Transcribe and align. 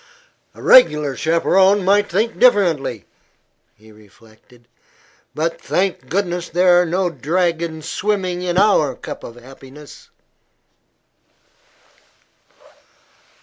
"A 0.55 0.63
reg'lar 0.63 1.15
chaperone 1.15 1.85
might 1.85 2.09
think 2.09 2.39
differently," 2.39 3.05
he 3.75 3.91
reflected; 3.91 4.67
"but 5.35 5.61
thank 5.61 6.09
goodness 6.09 6.49
there 6.49 6.81
are 6.81 6.87
no 6.87 7.11
dragons 7.11 7.87
swimming 7.87 8.41
in 8.41 8.57
our 8.57 8.95
cup 8.95 9.23
of 9.23 9.35
happiness." 9.35 10.09